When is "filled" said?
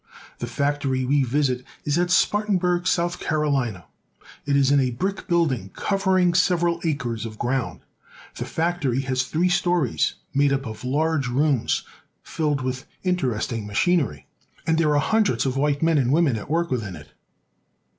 12.23-12.61